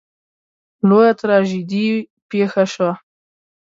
[0.87, 1.85] لویه تراژیدي
[2.29, 2.91] پېښه شوه.